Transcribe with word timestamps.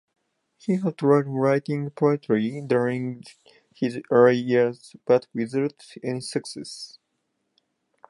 He 0.57 0.77
had 0.77 0.97
tried 0.97 1.27
writing 1.27 1.91
poetry 1.91 2.59
during 2.65 3.23
his 3.75 3.99
early 4.09 4.35
years 4.37 4.95
but 5.05 5.27
without 5.35 5.93
any 6.03 6.21
success. 6.21 6.97